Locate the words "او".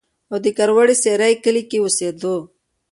0.31-0.37